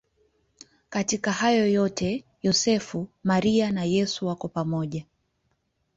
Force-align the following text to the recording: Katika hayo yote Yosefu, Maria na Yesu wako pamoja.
Katika 0.89 1.31
hayo 1.31 1.67
yote 1.67 2.25
Yosefu, 2.43 3.07
Maria 3.23 3.71
na 3.71 3.83
Yesu 3.83 4.27
wako 4.27 4.47
pamoja. 4.47 5.05